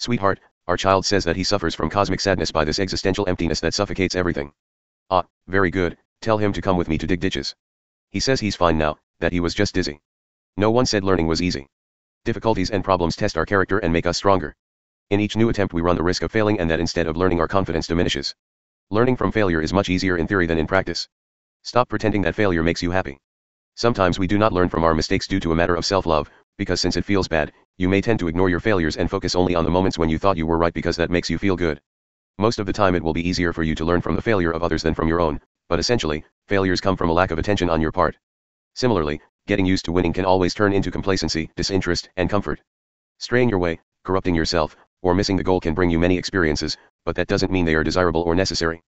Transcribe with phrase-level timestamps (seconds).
[0.00, 3.74] Sweetheart, our child says that he suffers from cosmic sadness by this existential emptiness that
[3.74, 4.50] suffocates everything.
[5.10, 7.54] Ah, very good, tell him to come with me to dig ditches.
[8.08, 10.00] He says he's fine now, that he was just dizzy.
[10.56, 11.68] No one said learning was easy.
[12.24, 14.56] Difficulties and problems test our character and make us stronger.
[15.10, 17.38] In each new attempt we run the risk of failing and that instead of learning
[17.38, 18.34] our confidence diminishes.
[18.88, 21.10] Learning from failure is much easier in theory than in practice.
[21.60, 23.18] Stop pretending that failure makes you happy.
[23.74, 26.30] Sometimes we do not learn from our mistakes due to a matter of self-love,
[26.60, 29.54] because since it feels bad, you may tend to ignore your failures and focus only
[29.54, 31.80] on the moments when you thought you were right because that makes you feel good.
[32.36, 34.50] Most of the time it will be easier for you to learn from the failure
[34.50, 35.40] of others than from your own,
[35.70, 38.14] but essentially, failures come from a lack of attention on your part.
[38.74, 42.60] Similarly, getting used to winning can always turn into complacency, disinterest, and comfort.
[43.20, 47.16] Straying your way, corrupting yourself, or missing the goal can bring you many experiences, but
[47.16, 48.82] that doesn't mean they are desirable or necessary.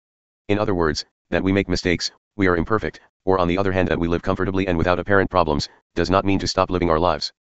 [0.48, 3.87] In other words, that we make mistakes, we are imperfect, or on the other hand
[3.87, 6.98] that we live comfortably and without apparent problems, does not mean to stop living our
[6.98, 7.32] lives.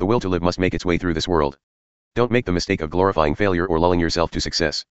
[0.00, 1.58] The will to live must make its way through this world.
[2.14, 4.86] Don't make the mistake of glorifying failure or lulling yourself to success.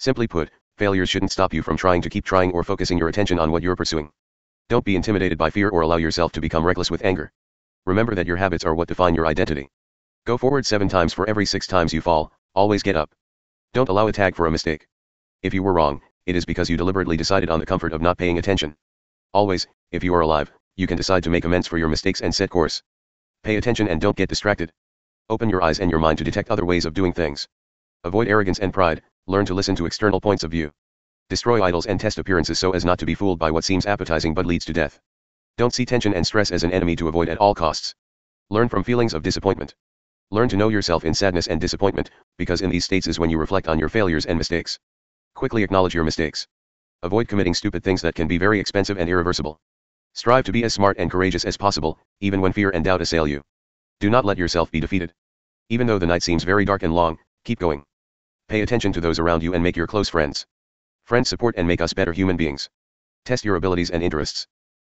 [0.00, 3.38] Simply put, failures shouldn't stop you from trying to keep trying or focusing your attention
[3.38, 4.10] on what you're pursuing.
[4.68, 7.30] Don't be intimidated by fear or allow yourself to become reckless with anger.
[7.86, 9.68] Remember that your habits are what define your identity.
[10.26, 13.14] Go forward seven times for every six times you fall, always get up.
[13.74, 14.88] Don't allow a tag for a mistake.
[15.40, 18.18] If you were wrong, it is because you deliberately decided on the comfort of not
[18.18, 18.74] paying attention.
[19.32, 22.34] Always, if you are alive, you can decide to make amends for your mistakes and
[22.34, 22.82] set course.
[23.42, 24.72] Pay attention and don't get distracted.
[25.28, 27.48] Open your eyes and your mind to detect other ways of doing things.
[28.04, 30.72] Avoid arrogance and pride, learn to listen to external points of view.
[31.28, 34.34] Destroy idols and test appearances so as not to be fooled by what seems appetizing
[34.34, 34.98] but leads to death.
[35.58, 37.94] Don't see tension and stress as an enemy to avoid at all costs.
[38.48, 39.74] Learn from feelings of disappointment.
[40.30, 43.38] Learn to know yourself in sadness and disappointment, because in these states is when you
[43.38, 44.78] reflect on your failures and mistakes.
[45.34, 46.46] Quickly acknowledge your mistakes.
[47.02, 49.60] Avoid committing stupid things that can be very expensive and irreversible.
[50.18, 53.24] Strive to be as smart and courageous as possible, even when fear and doubt assail
[53.24, 53.40] you.
[54.00, 55.14] Do not let yourself be defeated.
[55.68, 57.84] Even though the night seems very dark and long, keep going.
[58.48, 60.44] Pay attention to those around you and make your close friends.
[61.04, 62.68] Friends support and make us better human beings.
[63.24, 64.48] Test your abilities and interests.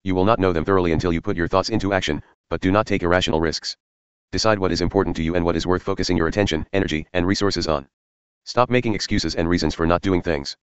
[0.04, 2.72] You will not know them thoroughly until you put your thoughts into action, but do
[2.72, 3.76] not take irrational risks.
[4.32, 7.26] Decide what is important to you and what is worth focusing your attention, energy, and
[7.26, 7.87] resources on.
[8.47, 10.56] Stop making excuses and reasons for not doing things.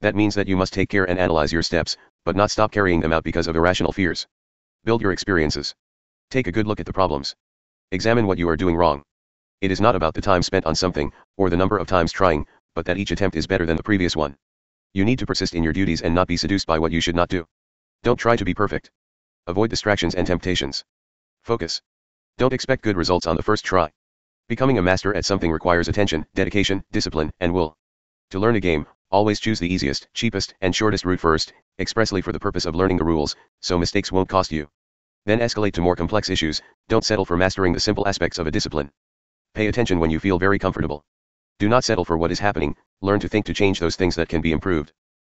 [0.00, 3.00] That means that you must take care and analyze your steps, but not stop carrying
[3.00, 4.26] them out because of irrational fears.
[4.84, 5.74] Build your experiences.
[6.30, 7.34] Take a good look at the problems.
[7.90, 9.02] Examine what you are doing wrong.
[9.60, 12.46] It is not about the time spent on something, or the number of times trying,
[12.74, 14.36] but that each attempt is better than the previous one.
[14.94, 17.16] You need to persist in your duties and not be seduced by what you should
[17.16, 17.46] not do.
[18.04, 18.90] Don't try to be perfect.
[19.48, 20.84] Avoid distractions and temptations.
[21.42, 21.82] Focus.
[22.36, 23.90] Don't expect good results on the first try.
[24.48, 27.76] Becoming a master at something requires attention, dedication, discipline, and will.
[28.30, 32.32] To learn a game, always choose the easiest, cheapest, and shortest route first, expressly for
[32.32, 34.68] the purpose of learning the rules, so mistakes won't cost you.
[35.26, 38.50] Then escalate to more complex issues, don't settle for mastering the simple aspects of a
[38.50, 38.90] discipline.
[39.54, 41.04] Pay attention when you feel very comfortable.
[41.58, 44.28] Do not settle for what is happening, learn to think to change those things that
[44.28, 44.92] can be improved.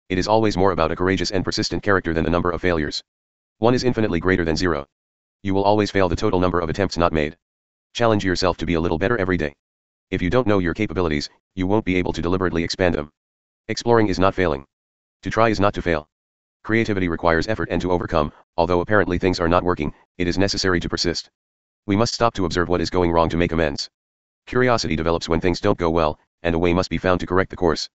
[0.08, 3.02] It is always more about a courageous and persistent character than the number of failures.
[3.58, 4.86] One is infinitely greater than zero.
[5.42, 7.36] You will always fail the total number of attempts not made.
[7.92, 9.54] Challenge yourself to be a little better every day.
[10.10, 13.12] If you don't know your capabilities, you won't be able to deliberately expand them.
[13.70, 14.64] Exploring is not failing.
[15.22, 16.08] To try is not to fail.
[16.64, 20.80] Creativity requires effort and to overcome, although apparently things are not working, it is necessary
[20.80, 21.28] to persist.
[21.84, 23.90] We must stop to observe what is going wrong to make amends.
[24.46, 27.50] Curiosity develops when things don't go well, and a way must be found to correct
[27.50, 27.90] the course.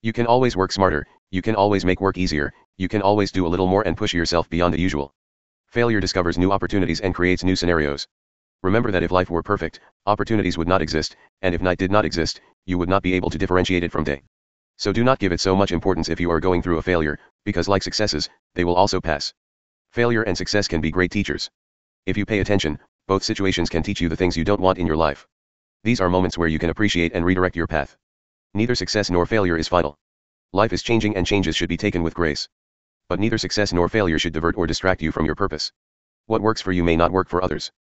[0.00, 3.48] You can always work smarter, you can always make work easier, you can always do
[3.48, 5.12] a little more and push yourself beyond the usual.
[5.66, 8.06] Failure discovers new opportunities and creates new scenarios.
[8.62, 12.04] Remember that if life were perfect, opportunities would not exist, and if night did not
[12.04, 14.22] exist, you would not be able to differentiate it from day.
[14.78, 17.18] So do not give it so much importance if you are going through a failure,
[17.44, 19.32] because like successes, they will also pass.
[19.92, 21.50] Failure and success can be great teachers.
[22.04, 22.78] If you pay attention,
[23.08, 25.26] both situations can teach you the things you don't want in your life.
[25.82, 27.96] These are moments where you can appreciate and redirect your path.
[28.52, 29.96] Neither success nor failure is final.
[30.52, 32.48] Life is changing and changes should be taken with grace.
[33.08, 35.72] But neither success nor failure should divert or distract you from your purpose.
[36.26, 37.72] What works for you may not work for others.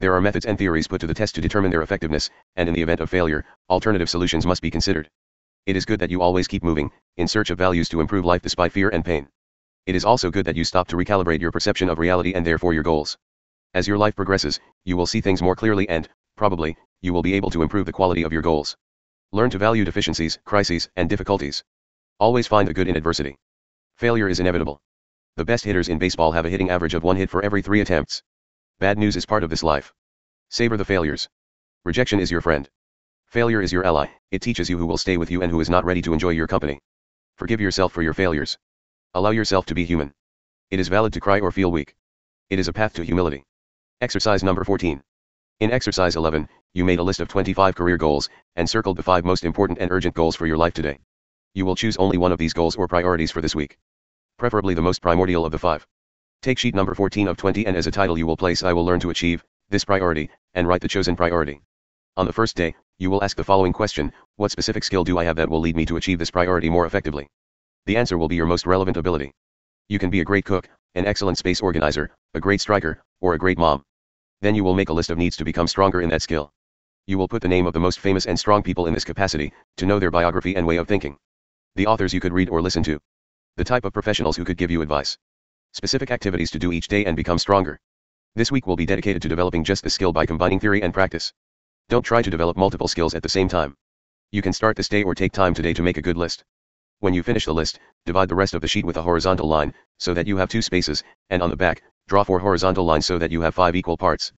[0.00, 2.74] There are methods and theories put to the test to determine their effectiveness, and in
[2.74, 5.10] the event of failure, alternative solutions must be considered.
[5.68, 8.40] It is good that you always keep moving, in search of values to improve life
[8.40, 9.28] despite fear and pain.
[9.84, 12.72] It is also good that you stop to recalibrate your perception of reality and therefore
[12.72, 13.18] your goals.
[13.74, 17.34] As your life progresses, you will see things more clearly and, probably, you will be
[17.34, 18.78] able to improve the quality of your goals.
[19.30, 21.62] Learn to value deficiencies, crises, and difficulties.
[22.18, 23.36] Always find the good in adversity.
[23.98, 24.80] Failure is inevitable.
[25.36, 27.82] The best hitters in baseball have a hitting average of one hit for every three
[27.82, 28.22] attempts.
[28.78, 29.92] Bad news is part of this life.
[30.48, 31.28] Savor the failures.
[31.84, 32.70] Rejection is your friend.
[33.30, 35.68] Failure is your ally, it teaches you who will stay with you and who is
[35.68, 36.80] not ready to enjoy your company.
[37.36, 38.56] Forgive yourself for your failures.
[39.12, 40.14] Allow yourself to be human.
[40.70, 41.94] It is valid to cry or feel weak.
[42.48, 43.44] It is a path to humility.
[44.00, 45.02] Exercise number 14.
[45.60, 49.26] In exercise 11, you made a list of 25 career goals, and circled the 5
[49.26, 50.98] most important and urgent goals for your life today.
[51.52, 53.76] You will choose only one of these goals or priorities for this week.
[54.38, 55.86] Preferably the most primordial of the 5.
[56.40, 58.86] Take sheet number 14 of 20 and as a title you will place I will
[58.86, 61.60] learn to achieve this priority, and write the chosen priority.
[62.18, 65.24] On the first day, you will ask the following question, what specific skill do I
[65.24, 67.28] have that will lead me to achieve this priority more effectively?
[67.86, 69.30] The answer will be your most relevant ability.
[69.88, 73.38] You can be a great cook, an excellent space organizer, a great striker, or a
[73.38, 73.84] great mom.
[74.40, 76.50] Then you will make a list of needs to become stronger in that skill.
[77.06, 79.52] You will put the name of the most famous and strong people in this capacity,
[79.76, 81.16] to know their biography and way of thinking.
[81.76, 82.98] The authors you could read or listen to.
[83.58, 85.16] The type of professionals who could give you advice.
[85.72, 87.78] Specific activities to do each day and become stronger.
[88.34, 91.32] This week will be dedicated to developing just the skill by combining theory and practice.
[91.90, 93.74] Don't try to develop multiple skills at the same time.
[94.30, 96.44] You can start this day or take time today to make a good list.
[97.00, 99.72] When you finish the list, divide the rest of the sheet with a horizontal line,
[99.96, 103.16] so that you have two spaces, and on the back, draw four horizontal lines so
[103.16, 104.32] that you have five equal parts.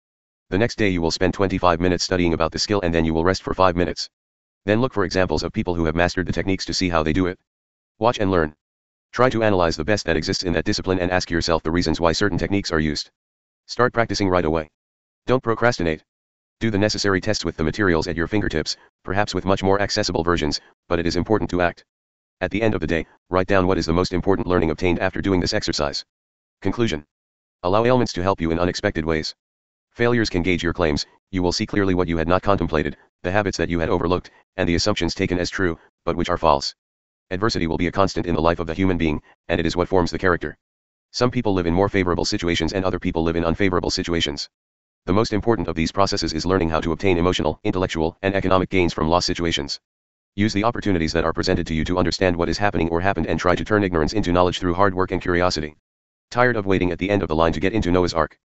[0.51, 3.15] The next day you will spend 25 minutes studying about the skill and then you
[3.15, 4.09] will rest for 5 minutes.
[4.65, 7.13] Then look for examples of people who have mastered the techniques to see how they
[7.13, 7.41] do it.
[7.99, 8.55] Watch and learn.
[9.11, 12.01] Try to analyze the best that exists in that discipline and ask yourself the reasons
[12.01, 13.11] why certain techniques are used.
[13.67, 14.71] Start practicing right away.
[15.27, 16.05] Don't procrastinate.
[16.61, 20.23] Do the necessary tests with the materials at your fingertips, perhaps with much more accessible
[20.23, 21.87] versions, but it is important to act.
[22.43, 24.99] At the end of the day, write down what is the most important learning obtained
[24.99, 26.05] after doing this exercise.
[26.61, 27.07] Conclusion.
[27.63, 29.35] Allow ailments to help you in unexpected ways.
[29.93, 33.33] Failures can gauge your claims, you will see clearly what you had not contemplated, the
[33.33, 36.75] habits that you had overlooked, and the assumptions taken as true, but which are false.
[37.31, 39.77] Adversity will be a constant in the life of the human being, and it is
[39.77, 40.59] what forms the character.
[41.11, 44.51] Some people live in more favorable situations and other people live in unfavorable situations.
[45.07, 48.69] The most important of these processes is learning how to obtain emotional, intellectual, and economic
[48.69, 49.81] gains from loss situations.
[50.37, 53.27] Use the opportunities that are presented to you to understand what is happening or happened
[53.27, 55.77] and try to turn ignorance into knowledge through hard work and curiosity.
[56.31, 58.39] Tired of waiting at the end of the line to get into Noah's Ark?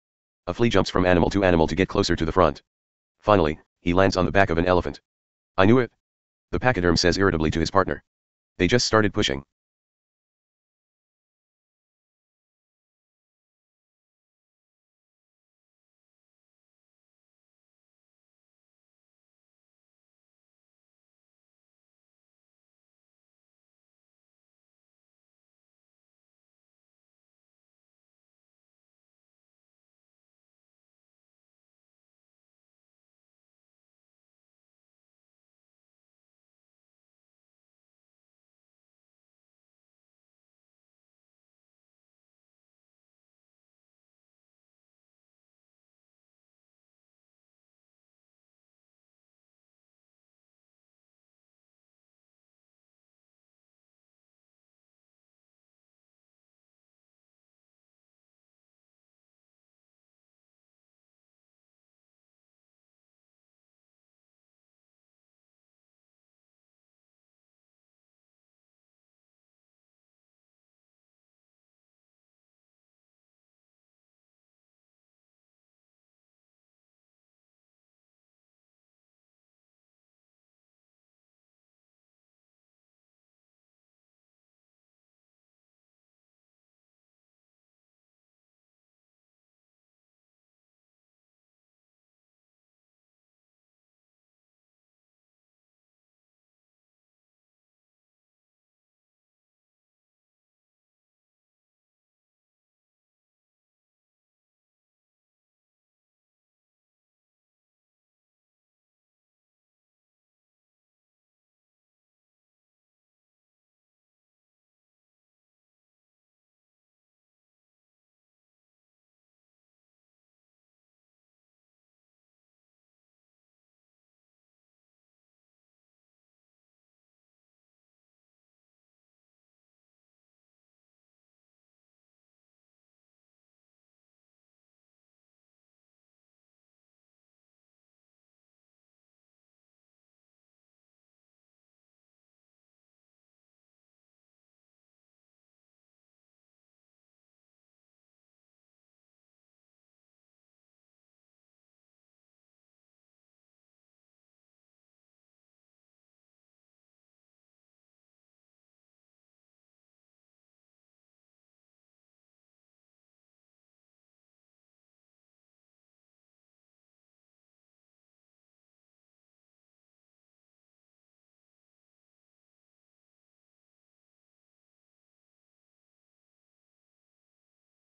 [0.47, 2.61] A flea jumps from animal to animal to get closer to the front.
[3.19, 5.01] Finally, he lands on the back of an elephant.
[5.57, 5.91] I knew it.
[6.51, 8.03] The pachyderm says irritably to his partner.
[8.57, 9.43] They just started pushing.